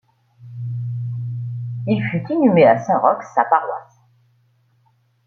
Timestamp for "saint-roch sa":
2.83-3.45